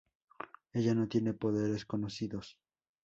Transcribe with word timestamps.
Ella 0.73 0.95
no 0.95 1.07
tiene 1.07 1.35
poderes 1.35 1.85
conocidos. 1.85 2.57